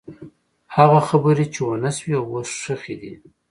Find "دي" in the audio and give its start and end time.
3.01-3.13